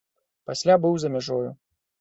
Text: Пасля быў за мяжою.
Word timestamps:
Пасля 0.51 0.79
быў 0.85 0.97
за 1.05 1.13
мяжою. 1.17 1.49